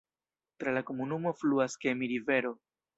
[0.63, 2.57] Tra la komunumo fluas Kemi-rivero.